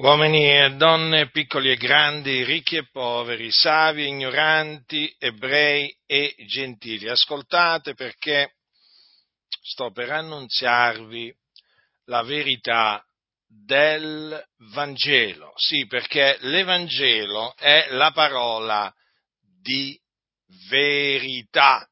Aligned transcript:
Uomini 0.00 0.48
e 0.48 0.76
donne, 0.76 1.28
piccoli 1.30 1.72
e 1.72 1.76
grandi, 1.76 2.44
ricchi 2.44 2.76
e 2.76 2.88
poveri, 2.88 3.50
savi 3.50 4.04
e 4.04 4.06
ignoranti, 4.06 5.12
ebrei 5.18 5.92
e 6.06 6.36
gentili, 6.46 7.08
ascoltate 7.08 7.94
perché 7.94 8.58
sto 9.60 9.90
per 9.90 10.12
annunziarvi 10.12 11.34
la 12.04 12.22
verità 12.22 13.04
del 13.44 14.40
Vangelo. 14.70 15.52
Sì, 15.56 15.84
perché 15.88 16.36
l'Evangelo 16.42 17.56
è 17.56 17.88
la 17.90 18.12
parola 18.12 18.94
di 19.60 20.00
verità. 20.68 21.84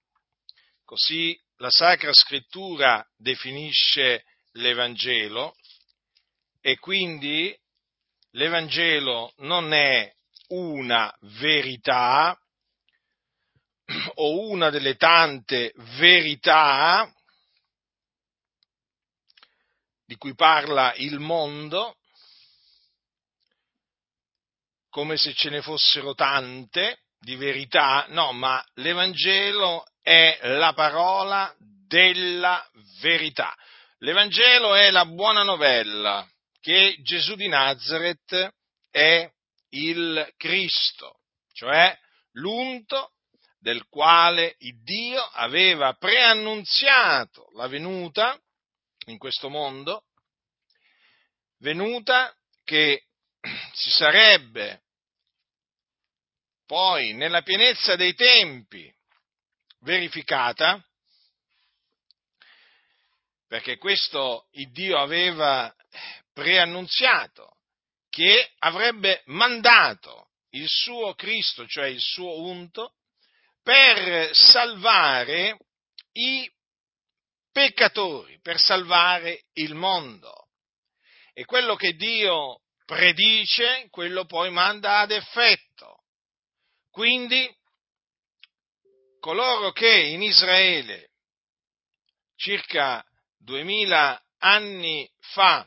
Così 0.84 1.36
la 1.56 1.70
Sacra 1.70 2.12
Scrittura 2.12 3.04
definisce 3.16 4.22
l'Evangelo 4.52 5.56
e 6.60 6.78
quindi 6.78 7.52
l'Evangelo 8.36 9.32
non 9.38 9.72
è 9.72 10.12
una 10.48 11.12
verità 11.38 12.38
o 14.14 14.48
una 14.48 14.70
delle 14.70 14.96
tante 14.96 15.72
verità 15.98 17.10
di 20.04 20.16
cui 20.16 20.34
parla 20.34 20.94
il 20.96 21.18
mondo, 21.18 21.96
come 24.88 25.16
se 25.16 25.34
ce 25.34 25.50
ne 25.50 25.62
fossero 25.62 26.14
tante 26.14 27.00
di 27.18 27.34
verità, 27.34 28.06
no, 28.10 28.32
ma 28.32 28.64
l'Evangelo 28.74 29.84
è 30.00 30.38
la 30.42 30.72
parola 30.74 31.52
della 31.58 32.64
verità. 33.00 33.52
L'Evangelo 33.98 34.74
è 34.74 34.90
la 34.90 35.06
buona 35.06 35.42
novella 35.42 36.24
che 36.66 36.96
Gesù 37.00 37.36
di 37.36 37.46
Nazareth 37.46 38.52
è 38.90 39.32
il 39.68 40.34
Cristo, 40.36 41.20
cioè 41.52 41.96
l'unto 42.32 43.12
del 43.60 43.86
quale 43.86 44.56
Dio 44.82 45.22
aveva 45.22 45.92
preannunziato 45.92 47.52
la 47.54 47.68
venuta 47.68 48.36
in 49.04 49.16
questo 49.16 49.48
mondo, 49.48 50.06
venuta 51.58 52.36
che 52.64 53.04
si 53.72 53.90
sarebbe 53.90 54.82
poi 56.66 57.12
nella 57.12 57.42
pienezza 57.42 57.94
dei 57.94 58.14
tempi 58.14 58.92
verificata, 59.82 60.84
perché 63.46 63.78
questo 63.78 64.48
Dio 64.50 64.98
aveva 64.98 65.72
preannunziato 66.36 67.56
che 68.10 68.52
avrebbe 68.58 69.22
mandato 69.26 70.32
il 70.50 70.68
suo 70.68 71.14
Cristo, 71.14 71.66
cioè 71.66 71.86
il 71.86 72.00
suo 72.00 72.42
unto, 72.42 72.96
per 73.62 74.34
salvare 74.34 75.56
i 76.12 76.50
peccatori, 77.50 78.38
per 78.42 78.60
salvare 78.60 79.44
il 79.54 79.74
mondo. 79.74 80.48
E 81.32 81.46
quello 81.46 81.74
che 81.74 81.94
Dio 81.94 82.60
predice, 82.84 83.88
quello 83.88 84.26
poi 84.26 84.50
manda 84.50 84.98
ad 84.98 85.12
effetto. 85.12 86.02
Quindi 86.90 87.50
coloro 89.20 89.72
che 89.72 89.90
in 89.90 90.20
Israele 90.20 91.12
circa 92.36 93.02
duemila 93.38 94.22
anni 94.36 95.10
fa 95.32 95.66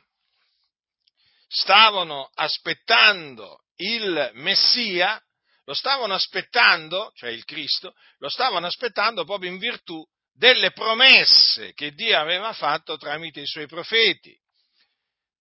stavano 1.49 2.29
aspettando 2.35 3.63
il 3.77 4.31
Messia, 4.35 5.21
lo 5.65 5.73
stavano 5.73 6.13
aspettando, 6.13 7.11
cioè 7.15 7.31
il 7.31 7.43
Cristo, 7.43 7.93
lo 8.19 8.29
stavano 8.29 8.67
aspettando 8.67 9.25
proprio 9.25 9.51
in 9.51 9.57
virtù 9.57 10.05
delle 10.31 10.71
promesse 10.71 11.73
che 11.73 11.91
Dio 11.93 12.17
aveva 12.17 12.53
fatto 12.53 12.97
tramite 12.97 13.41
i 13.41 13.47
suoi 13.47 13.67
profeti. 13.67 14.37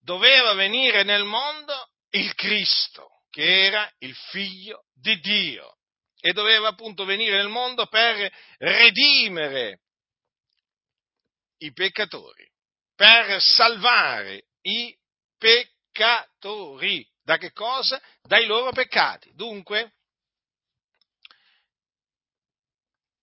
Doveva 0.00 0.54
venire 0.54 1.02
nel 1.02 1.24
mondo 1.24 1.90
il 2.10 2.34
Cristo, 2.34 3.22
che 3.30 3.66
era 3.66 3.90
il 3.98 4.14
figlio 4.14 4.86
di 4.94 5.18
Dio, 5.20 5.76
e 6.20 6.32
doveva 6.32 6.68
appunto 6.68 7.04
venire 7.04 7.36
nel 7.36 7.48
mondo 7.48 7.86
per 7.86 8.32
redimere 8.58 9.80
i 11.58 11.72
peccatori, 11.72 12.50
per 12.94 13.40
salvare 13.42 14.46
i 14.62 14.96
peccatori 15.36 15.76
peccatori. 15.98 17.06
Da 17.22 17.36
che 17.36 17.52
cosa? 17.52 18.00
Dai 18.22 18.46
loro 18.46 18.70
peccati. 18.70 19.32
Dunque, 19.34 19.92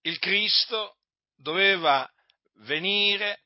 il 0.02 0.20
Cristo 0.20 0.98
doveva 1.36 2.08
venire 2.60 3.44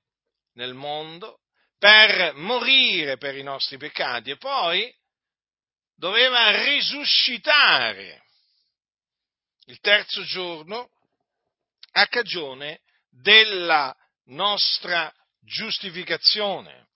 nel 0.53 0.73
mondo 0.73 1.41
per 1.78 2.34
morire 2.35 3.18
per 3.18 3.38
i 3.38 3.44
nostri 3.44 3.78
peccati 3.78 4.31
e 4.31 4.38
poi 4.38 4.94
doveva 5.95 6.63
risuscitare 6.63 8.23
il 9.66 9.79
terzo 9.79 10.23
giorno 10.23 10.89
a 11.91 12.07
cagione 12.07 12.81
della 13.09 13.95
nostra 14.25 15.13
giustificazione. 15.39 16.89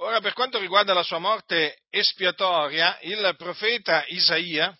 Ora, 0.00 0.20
per 0.20 0.32
quanto 0.32 0.60
riguarda 0.60 0.94
la 0.94 1.02
sua 1.02 1.18
morte 1.18 1.80
espiatoria, 1.90 3.00
il 3.02 3.34
profeta 3.36 4.04
Isaia, 4.06 4.72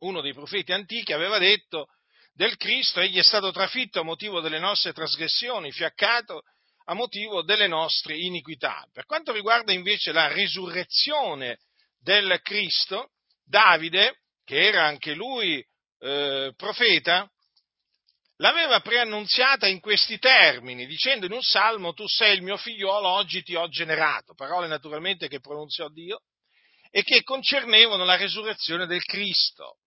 uno 0.00 0.20
dei 0.20 0.32
profeti 0.32 0.70
antichi, 0.70 1.12
aveva 1.12 1.38
detto 1.38 1.88
del 2.34 2.56
Cristo, 2.56 3.00
egli 3.00 3.18
è 3.18 3.22
stato 3.24 3.50
trafitto 3.50 3.98
a 3.98 4.04
motivo 4.04 4.40
delle 4.40 4.60
nostre 4.60 4.92
trasgressioni, 4.92 5.72
fiaccato 5.72 6.42
a 6.84 6.94
motivo 6.94 7.42
delle 7.42 7.66
nostre 7.66 8.16
iniquità. 8.16 8.86
Per 8.92 9.06
quanto 9.06 9.32
riguarda 9.32 9.72
invece 9.72 10.12
la 10.12 10.32
risurrezione 10.32 11.58
del 11.98 12.38
Cristo, 12.42 13.10
Davide, 13.44 14.20
che 14.44 14.68
era 14.68 14.84
anche 14.84 15.14
lui 15.14 15.60
eh, 15.98 16.52
profeta, 16.56 17.28
l'aveva 18.44 18.80
preannunziata 18.80 19.66
in 19.66 19.80
questi 19.80 20.18
termini, 20.18 20.84
dicendo 20.84 21.24
in 21.24 21.32
un 21.32 21.40
salmo, 21.40 21.94
tu 21.94 22.06
sei 22.06 22.36
il 22.36 22.42
mio 22.42 22.58
figliolo, 22.58 23.08
oggi 23.08 23.42
ti 23.42 23.54
ho 23.54 23.68
generato, 23.68 24.34
parole 24.34 24.66
naturalmente 24.66 25.28
che 25.28 25.40
pronunziò 25.40 25.88
Dio, 25.88 26.20
e 26.90 27.02
che 27.04 27.22
concernevano 27.22 28.04
la 28.04 28.16
resurrezione 28.16 28.84
del 28.84 29.02
Cristo. 29.04 29.78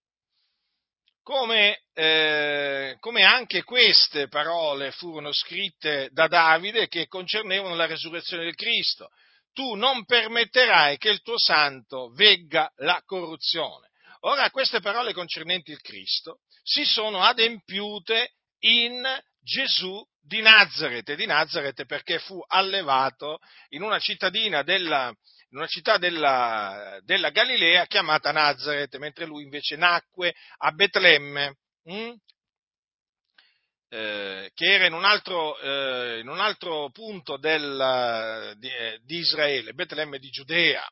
Come, 1.21 1.83
eh, 1.93 2.97
come, 2.99 3.23
anche 3.25 3.61
queste 3.61 4.27
parole 4.27 4.89
furono 4.91 5.31
scritte 5.33 6.09
da 6.11 6.27
Davide 6.27 6.87
che 6.87 7.05
concernevano 7.05 7.75
la 7.75 7.85
resurrezione 7.85 8.43
del 8.43 8.55
Cristo. 8.55 9.09
Tu 9.53 9.75
non 9.75 10.03
permetterai 10.05 10.97
che 10.97 11.09
il 11.09 11.21
tuo 11.21 11.37
santo 11.37 12.09
vegga 12.13 12.71
la 12.77 13.03
corruzione. 13.05 13.89
Ora 14.21 14.49
queste 14.49 14.79
parole 14.79 15.13
concernenti 15.13 15.71
il 15.71 15.81
Cristo 15.81 16.39
si 16.63 16.85
sono 16.85 17.21
adempiute 17.21 18.36
in 18.59 19.03
Gesù 19.41 20.03
di 20.21 20.41
Nazareth, 20.41 21.13
di 21.13 21.25
Nazareth 21.25 21.85
perché 21.85 22.19
fu 22.19 22.43
allevato 22.47 23.39
in 23.69 23.81
una 23.81 23.97
cittadina 23.97 24.61
della, 24.61 25.13
in 25.49 25.57
una 25.57 25.67
città 25.67 25.97
della, 25.97 26.99
della, 27.03 27.29
Galilea 27.29 27.85
chiamata 27.85 28.31
Nazareth, 28.31 28.97
mentre 28.97 29.25
lui 29.25 29.43
invece 29.43 29.77
nacque 29.77 30.35
a 30.57 30.71
Betlemme, 30.71 31.57
hm? 31.83 32.13
eh, 33.89 34.51
che 34.53 34.65
era 34.65 34.85
in 34.85 34.93
un 34.93 35.05
altro, 35.05 35.57
eh, 35.59 36.19
in 36.19 36.27
un 36.27 36.39
altro 36.39 36.89
punto 36.91 37.37
del, 37.37 38.53
di, 38.57 38.67
eh, 38.67 38.99
di, 39.03 39.17
Israele, 39.17 39.73
Betlemme 39.73 40.19
di 40.19 40.29
Giudea, 40.29 40.85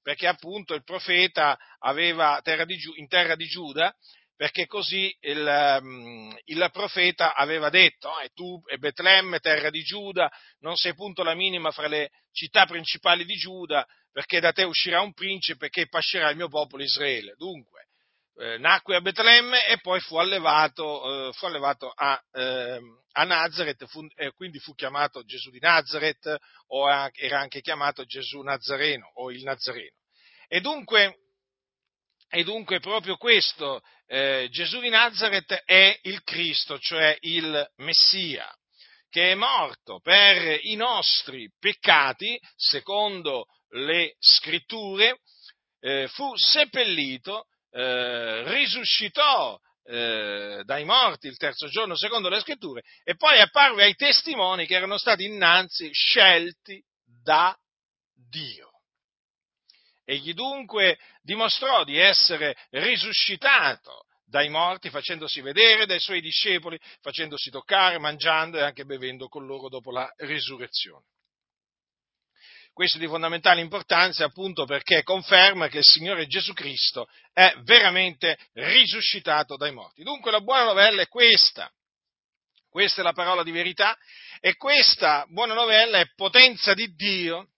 perché 0.00 0.26
appunto 0.26 0.72
il 0.72 0.84
profeta 0.84 1.58
aveva 1.80 2.40
terra 2.42 2.64
di, 2.64 2.78
in 2.96 3.08
terra 3.08 3.36
di 3.36 3.44
Giuda 3.46 3.94
perché 4.38 4.66
così 4.66 5.12
il, 5.22 5.78
mm, 5.82 6.30
il 6.44 6.68
profeta 6.72 7.34
aveva 7.34 7.70
detto, 7.70 8.20
e 8.20 8.28
tu 8.34 8.62
e 8.68 8.78
Betlemme, 8.78 9.40
terra 9.40 9.68
di 9.68 9.82
Giuda, 9.82 10.30
non 10.60 10.76
sei 10.76 10.94
punto 10.94 11.24
la 11.24 11.34
minima 11.34 11.72
fra 11.72 11.88
le 11.88 12.10
città 12.30 12.64
principali 12.64 13.24
di 13.24 13.34
Giuda, 13.34 13.84
perché 14.12 14.38
da 14.38 14.52
te 14.52 14.62
uscirà 14.62 15.00
un 15.00 15.12
principe 15.12 15.70
che 15.70 15.88
pascerà 15.88 16.30
il 16.30 16.36
mio 16.36 16.48
popolo 16.48 16.84
Israele. 16.84 17.34
Dunque, 17.36 17.88
eh, 18.36 18.58
nacque 18.58 18.94
a 18.94 19.00
Betlemme 19.00 19.66
e 19.66 19.80
poi 19.80 19.98
fu 19.98 20.18
allevato, 20.18 21.30
eh, 21.30 21.32
fu 21.32 21.46
allevato 21.46 21.90
a, 21.92 22.22
eh, 22.34 22.80
a, 23.14 23.24
Nazareth, 23.24 23.86
fu, 23.86 24.06
e 24.14 24.30
quindi 24.34 24.60
fu 24.60 24.72
chiamato 24.74 25.24
Gesù 25.24 25.50
di 25.50 25.58
Nazareth, 25.58 26.32
o 26.68 26.88
era 27.16 27.40
anche 27.40 27.60
chiamato 27.60 28.04
Gesù 28.04 28.40
Nazareno, 28.42 29.10
o 29.14 29.32
il 29.32 29.42
Nazareno. 29.42 29.96
E 30.46 30.60
dunque, 30.60 31.16
e 32.28 32.44
dunque 32.44 32.80
proprio 32.80 33.16
questo, 33.16 33.80
eh, 34.06 34.48
Gesù 34.50 34.80
di 34.80 34.88
Nazareth 34.88 35.52
è 35.64 35.98
il 36.02 36.22
Cristo, 36.22 36.78
cioè 36.78 37.16
il 37.20 37.66
Messia, 37.76 38.50
che 39.08 39.32
è 39.32 39.34
morto 39.34 40.00
per 40.00 40.60
i 40.62 40.74
nostri 40.76 41.50
peccati, 41.58 42.38
secondo 42.54 43.46
le 43.70 44.14
scritture, 44.18 45.20
eh, 45.80 46.08
fu 46.08 46.36
seppellito, 46.36 47.46
eh, 47.70 48.42
risuscitò 48.50 49.58
eh, 49.84 50.62
dai 50.64 50.84
morti 50.84 51.28
il 51.28 51.36
terzo 51.38 51.66
giorno 51.68 51.96
secondo 51.96 52.28
le 52.28 52.40
scritture 52.40 52.82
e 53.04 53.16
poi 53.16 53.40
apparve 53.40 53.84
ai 53.84 53.94
testimoni 53.94 54.66
che 54.66 54.74
erano 54.74 54.98
stati 54.98 55.24
innanzi 55.24 55.90
scelti 55.92 56.82
da 57.22 57.56
Dio. 58.12 58.67
Egli 60.10 60.32
dunque 60.32 60.98
dimostrò 61.20 61.84
di 61.84 61.98
essere 61.98 62.56
risuscitato 62.70 64.06
dai 64.24 64.48
morti, 64.48 64.88
facendosi 64.88 65.42
vedere 65.42 65.84
dai 65.84 66.00
suoi 66.00 66.22
discepoli, 66.22 66.80
facendosi 67.02 67.50
toccare, 67.50 67.98
mangiando 67.98 68.56
e 68.56 68.62
anche 68.62 68.86
bevendo 68.86 69.28
con 69.28 69.44
loro 69.44 69.68
dopo 69.68 69.90
la 69.90 70.10
risurrezione. 70.16 71.04
Questo 72.72 72.96
è 72.96 73.00
di 73.00 73.06
fondamentale 73.06 73.60
importanza 73.60 74.24
appunto 74.24 74.64
perché 74.64 75.02
conferma 75.02 75.68
che 75.68 75.78
il 75.78 75.84
Signore 75.84 76.26
Gesù 76.26 76.54
Cristo 76.54 77.06
è 77.34 77.52
veramente 77.64 78.38
risuscitato 78.54 79.58
dai 79.58 79.72
morti. 79.72 80.04
Dunque 80.04 80.30
la 80.30 80.40
buona 80.40 80.64
novella 80.64 81.02
è 81.02 81.08
questa. 81.08 81.70
Questa 82.70 83.02
è 83.02 83.04
la 83.04 83.12
parola 83.12 83.42
di 83.42 83.50
verità 83.50 83.94
e 84.40 84.56
questa 84.56 85.26
buona 85.28 85.52
novella 85.52 85.98
è 85.98 86.10
potenza 86.14 86.72
di 86.72 86.94
Dio 86.94 87.48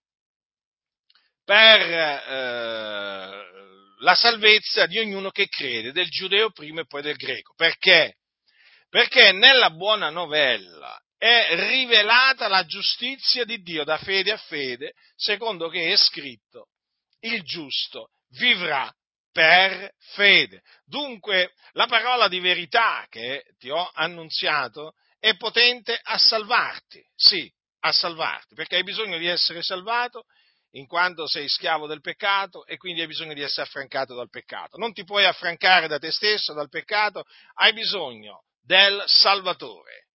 per 1.43 1.81
eh, 1.81 3.41
la 3.99 4.15
salvezza 4.15 4.85
di 4.85 4.99
ognuno 4.99 5.29
che 5.31 5.47
crede, 5.47 5.91
del 5.91 6.09
giudeo 6.09 6.51
prima 6.51 6.81
e 6.81 6.85
poi 6.85 7.01
del 7.01 7.15
greco. 7.15 7.53
Perché? 7.55 8.17
Perché 8.89 9.31
nella 9.31 9.69
buona 9.69 10.09
novella 10.09 10.99
è 11.17 11.49
rivelata 11.69 12.47
la 12.47 12.65
giustizia 12.65 13.45
di 13.45 13.61
Dio 13.61 13.83
da 13.83 13.97
fede 13.97 14.31
a 14.31 14.37
fede, 14.37 14.93
secondo 15.15 15.69
che 15.69 15.91
è 15.91 15.95
scritto, 15.95 16.69
il 17.21 17.43
giusto 17.43 18.09
vivrà 18.37 18.91
per 19.31 19.91
fede. 20.13 20.61
Dunque 20.83 21.53
la 21.73 21.85
parola 21.85 22.27
di 22.27 22.39
verità 22.39 23.05
che 23.09 23.43
ti 23.59 23.69
ho 23.69 23.89
annunziato 23.93 24.93
è 25.19 25.37
potente 25.37 25.97
a 26.01 26.17
salvarti, 26.17 27.01
sì, 27.15 27.49
a 27.81 27.91
salvarti, 27.91 28.55
perché 28.55 28.77
hai 28.77 28.83
bisogno 28.83 29.17
di 29.17 29.27
essere 29.27 29.61
salvato 29.61 30.25
in 30.71 30.87
quanto 30.87 31.27
sei 31.27 31.47
schiavo 31.47 31.87
del 31.87 32.01
peccato 32.01 32.65
e 32.65 32.77
quindi 32.77 33.01
hai 33.01 33.07
bisogno 33.07 33.33
di 33.33 33.41
essere 33.41 33.67
affrancato 33.67 34.15
dal 34.15 34.29
peccato. 34.29 34.77
Non 34.77 34.93
ti 34.93 35.03
puoi 35.03 35.25
affrancare 35.25 35.87
da 35.87 35.99
te 35.99 36.11
stesso, 36.11 36.53
dal 36.53 36.69
peccato, 36.69 37.25
hai 37.55 37.73
bisogno 37.73 38.43
del 38.61 39.03
Salvatore, 39.05 40.07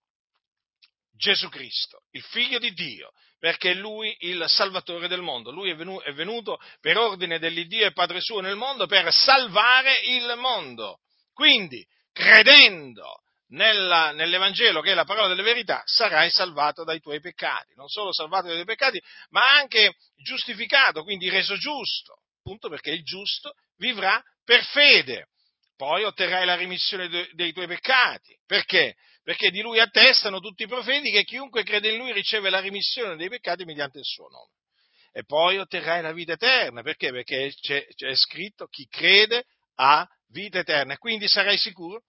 Gesù 1.12 1.49
Cristo, 1.49 2.05
il 2.12 2.23
Figlio 2.23 2.58
di 2.58 2.73
Dio, 2.73 3.11
perché 3.38 3.73
è 3.73 3.75
Lui 3.75 4.17
il 4.20 4.44
Salvatore 4.49 5.08
del 5.08 5.20
mondo. 5.20 5.50
Lui 5.50 5.70
è 5.70 6.12
venuto 6.12 6.58
per 6.81 6.97
ordine 6.97 7.38
dell'Iddio 7.38 7.87
e 7.87 7.93
Padre 7.93 8.20
suo 8.20 8.41
nel 8.41 8.56
mondo 8.56 8.87
per 8.87 9.12
salvare 9.12 9.99
il 10.00 10.35
mondo. 10.37 11.00
Quindi, 11.32 11.87
credendo 12.12 13.20
nella, 13.48 14.12
nell'Evangelo, 14.12 14.81
che 14.81 14.93
è 14.93 14.94
la 14.94 15.04
parola 15.04 15.28
della 15.28 15.43
verità, 15.43 15.82
sarai 15.84 16.31
salvato 16.31 16.84
dai 16.84 17.00
tuoi 17.00 17.20
peccati. 17.20 17.75
Non 17.75 17.88
solo 17.88 18.12
salvato 18.12 18.46
dai 18.46 18.54
tuoi 18.54 18.66
peccati, 18.66 19.00
ma 19.31 19.56
anche 19.56 19.94
giustificato, 20.16 21.02
quindi 21.02 21.28
reso 21.28 21.56
giusto, 21.56 22.22
appunto 22.38 22.69
perché 22.69 22.90
il 22.90 23.04
giusto 23.04 23.54
vivrà 23.76 24.22
per 24.44 24.64
fede. 24.64 25.28
Poi 25.76 26.04
otterrai 26.04 26.46
la 26.46 26.56
rimissione 26.56 27.08
de, 27.08 27.28
dei 27.32 27.52
tuoi 27.52 27.66
peccati. 27.66 28.34
Perché? 28.46 28.94
Perché 29.22 29.50
di 29.50 29.60
lui 29.60 29.78
attestano 29.78 30.40
tutti 30.40 30.62
i 30.62 30.69
profeti 30.69 31.10
che 31.10 31.25
chiunque 31.25 31.64
crede 31.64 31.90
in 31.90 31.98
lui 31.98 32.12
riceve 32.12 32.48
la 32.48 32.60
rimissione 32.60 33.16
dei 33.16 33.28
peccati 33.28 33.64
mediante 33.64 33.98
il 33.98 34.04
suo 34.04 34.28
nome. 34.28 34.52
E 35.12 35.25
poi 35.25 35.58
otterrai 35.58 36.00
la 36.00 36.12
vita 36.12 36.32
eterna. 36.32 36.82
Perché? 36.82 37.10
Perché 37.10 37.52
c'è, 37.60 37.87
c'è 37.94 38.14
scritto 38.14 38.66
chi 38.69 38.87
crede 38.87 39.44
ha 39.75 40.06
vita 40.28 40.60
eterna. 40.60 40.96
Quindi 40.96 41.28
sarai 41.28 41.58
sicuro 41.58 42.02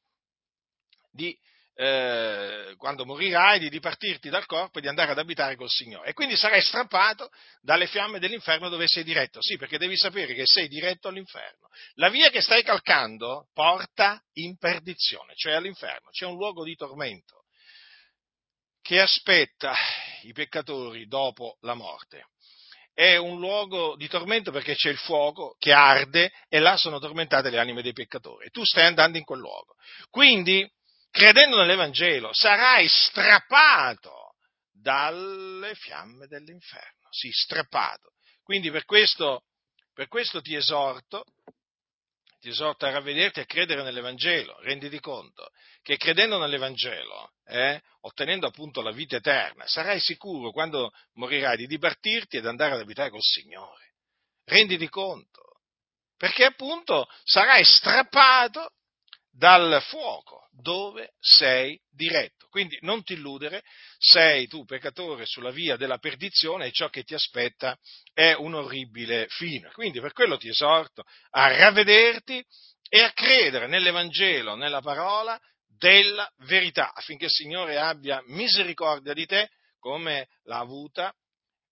di, 1.18 1.36
eh, 1.74 2.76
quando 2.78 3.06
morirai, 3.06 3.60
di 3.60 3.70
dipartirti 3.70 4.30
dal 4.30 4.46
corpo 4.46 4.78
e 4.78 4.82
di 4.82 4.88
andare 4.88 5.12
ad 5.12 5.18
abitare 5.18 5.56
col 5.56 5.70
Signore. 5.70 6.10
E 6.10 6.14
quindi 6.14 6.38
sarai 6.38 6.62
strappato 6.62 7.30
dalle 7.60 7.88
fiamme 7.88 8.20
dell'inferno 8.20 8.70
dove 8.70 8.88
sei 8.88 9.04
diretto. 9.04 9.42
Sì, 9.42 9.58
perché 9.58 9.78
devi 9.78 9.98
sapere 9.98 10.34
che 10.34 10.46
sei 10.46 10.68
diretto 10.68 11.08
all'inferno. 11.08 11.68
La 11.96 12.10
via 12.10 12.30
che 12.30 12.42
stai 12.42 12.64
calcando 12.64 13.50
porta 13.54 14.22
in 14.34 14.58
perdizione, 14.58 15.34
cioè 15.36 15.54
all'inferno. 15.54 16.10
C'è 16.12 16.26
un 16.26 16.36
luogo 16.36 16.64
di 16.64 16.76
tormento 16.76 17.46
che 18.82 19.02
aspetta 19.02 19.76
i 20.22 20.32
peccatori 20.32 21.08
dopo 21.08 21.58
la 21.62 21.74
morte 21.74 22.28
è 22.98 23.16
un 23.16 23.38
luogo 23.38 23.96
di 23.96 24.08
tormento 24.08 24.52
perché 24.52 24.74
c'è 24.74 24.90
il 24.90 24.98
fuoco 24.98 25.56
che 25.60 25.72
arde 25.72 26.32
e 26.50 26.58
là 26.58 26.78
sono 26.78 26.98
tormentate 26.98 27.52
le 27.52 27.60
anime 27.60 27.84
dei 27.84 27.94
peccatori. 27.94 28.50
Tu 28.50 28.66
stai 28.66 28.88
andando 28.88 29.20
in 29.20 29.24
quel 29.24 29.38
luogo. 29.38 29.76
Quindi 30.10 30.68
credendo 31.12 31.58
nell'Evangelo, 31.58 32.30
sarai 32.34 32.88
strappato 32.88 34.36
dalle 34.72 35.74
fiamme 35.76 36.28
dell'inferno. 36.28 37.08
Sì, 37.10 37.30
strappato. 37.32 38.14
Quindi 38.44 38.72
per 38.72 38.86
questo, 38.86 39.44
per 39.94 40.08
questo 40.08 40.42
ti 40.42 40.56
esorto, 40.56 41.24
ti 42.40 42.50
esorto 42.50 42.86
a 42.86 42.92
ravvederti 42.92 43.40
e 43.40 43.42
a 43.44 43.46
credere 43.46 43.84
nell'Evangelo. 43.84 44.60
Renditi 44.62 45.00
conto 45.00 45.50
che 45.82 45.98
credendo 45.98 46.38
nell'Evangelo, 46.38 47.32
eh, 47.46 47.82
ottenendo 48.02 48.48
appunto 48.48 48.82
la 48.82 48.92
vita 48.92 49.18
eterna, 49.18 49.66
sarai 49.68 50.00
sicuro 50.00 50.52
quando 50.52 50.92
morirai 51.14 51.58
di 51.58 51.66
dipartirti 51.66 52.38
ed 52.38 52.46
andare 52.46 52.76
ad 52.76 52.82
abitare 52.82 53.10
col 53.10 53.22
Signore. 53.22 53.94
Renditi 54.46 54.88
conto. 54.90 55.62
Perché 56.16 56.46
appunto 56.46 57.08
sarai 57.24 57.64
strappato 57.64 58.72
dal 59.38 59.82
fuoco 59.84 60.48
dove 60.52 61.12
sei 61.20 61.80
diretto. 61.92 62.48
Quindi 62.50 62.78
non 62.82 63.04
ti 63.04 63.14
illudere, 63.14 63.64
sei 63.98 64.48
tu 64.48 64.66
peccatore 64.66 65.26
sulla 65.26 65.52
via 65.52 65.76
della 65.76 66.00
perdizione 66.00 66.66
e 66.66 66.72
ciò 66.72 66.90
che 66.90 67.04
ti 67.04 67.14
aspetta 67.14 67.78
è 68.14 68.34
un 68.34 68.56
orribile 68.56 69.28
fine. 69.30 69.70
Quindi 69.72 70.00
per 70.00 70.14
quello 70.14 70.38
ti 70.38 70.50
esorto 70.50 71.04
a 71.32 71.56
ravvederti 71.56 72.44
e 72.90 73.02
a 73.02 73.12
credere 73.12 73.68
nell'Evangelo, 73.68 74.56
nella 74.56 74.82
parola 74.82 75.40
della 75.68 76.28
verità, 76.40 76.92
affinché 76.94 77.26
il 77.26 77.32
Signore 77.32 77.78
abbia 77.78 78.24
misericordia 78.28 79.14
di 79.14 79.28
te 79.28 79.50
come 79.78 80.30
l'ha 80.46 80.58
avuta, 80.58 81.14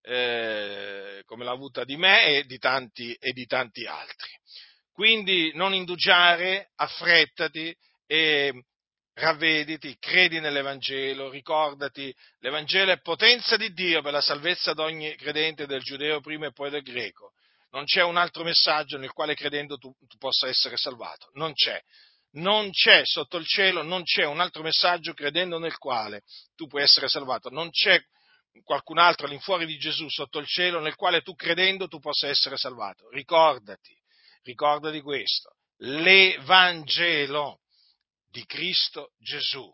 eh, 0.01 1.23
come 1.25 1.43
l'ha 1.43 1.51
avuta 1.51 1.83
di 1.83 1.97
me 1.97 2.25
e 2.25 2.43
di 2.43 2.59
tanti, 2.59 3.13
e 3.13 3.31
di 3.31 3.45
tanti 3.47 3.85
altri. 3.87 4.29
Quindi 4.95 5.51
non 5.55 5.73
indugiare, 5.73 6.69
affrettati 6.75 7.75
e 8.07 8.63
ravvediti, 9.15 9.97
credi 9.99 10.39
nell'Evangelo, 10.39 11.29
ricordati, 11.29 12.15
l'Evangelo 12.39 12.93
è 12.93 13.01
potenza 13.01 13.57
di 13.57 13.73
Dio 13.73 14.01
per 14.01 14.13
la 14.13 14.21
salvezza 14.21 14.73
di 14.73 14.79
ogni 14.79 15.13
credente 15.17 15.65
del 15.65 15.81
giudeo 15.81 16.21
prima 16.21 16.47
e 16.47 16.53
poi 16.53 16.69
del 16.69 16.81
greco. 16.81 17.33
Non 17.71 17.83
c'è 17.83 18.03
un 18.03 18.15
altro 18.15 18.45
messaggio 18.45 18.97
nel 18.97 19.11
quale 19.11 19.35
credendo 19.35 19.75
tu, 19.75 19.93
tu 20.07 20.15
possa 20.17 20.47
essere 20.47 20.77
salvato. 20.77 21.29
Non 21.33 21.51
c'è. 21.51 21.77
Non 22.37 22.71
c'è 22.71 23.01
sotto 23.03 23.35
il 23.35 23.45
cielo, 23.45 23.83
non 23.83 24.03
c'è 24.03 24.23
un 24.23 24.39
altro 24.39 24.63
messaggio 24.63 25.11
credendo 25.11 25.59
nel 25.59 25.77
quale 25.77 26.21
tu 26.55 26.67
puoi 26.67 26.83
essere 26.83 27.09
salvato. 27.09 27.49
Non 27.49 27.69
c'è 27.69 28.01
qualcun 28.63 28.97
altro 28.97 29.25
all'infuori 29.25 29.65
di 29.65 29.77
Gesù 29.77 30.07
sotto 30.07 30.39
il 30.39 30.47
cielo 30.47 30.79
nel 30.79 30.95
quale 30.95 31.21
tu 31.21 31.35
credendo 31.35 31.89
tu 31.89 31.99
possa 31.99 32.29
essere 32.29 32.55
salvato. 32.55 33.09
Ricordati 33.09 33.93
ricorda 34.45 34.91
di 34.91 35.01
questo, 35.01 35.55
l'Evangelo 35.77 37.59
di 38.29 38.45
Cristo 38.45 39.11
Gesù. 39.17 39.69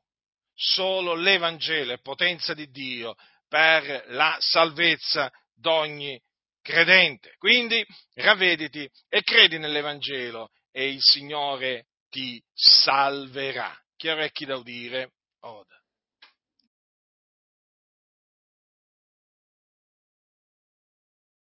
Solo 0.54 1.14
l'Evangelo 1.14 1.94
è 1.94 2.00
potenza 2.00 2.54
di 2.54 2.70
Dio 2.70 3.16
per 3.48 4.06
la 4.08 4.38
salvezza 4.40 5.32
d'ogni 5.54 6.20
credente. 6.62 7.36
Quindi 7.38 7.86
ravvediti 8.16 8.90
e 9.10 9.22
credi 9.24 9.58
nell'Evangelo 9.58 10.50
e 10.72 10.90
il 10.90 11.02
Signore 11.02 11.88
ti 12.10 12.42
salverà. 12.54 13.76
Chi 13.96 14.10
ha 14.10 14.14
orecchi 14.14 14.46
da 14.46 14.56
udire, 14.56 15.14
oda. 15.42 15.81